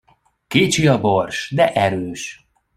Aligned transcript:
Kicsi 0.53 0.87
a 0.87 0.97
bors, 0.99 1.49
de 1.55 1.73
erős. 1.73 2.47